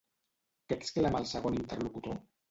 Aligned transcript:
Què 0.71 0.77
exclama 0.81 1.19
el 1.23 1.27
segon 1.31 1.59
interlocutor? 1.59 2.17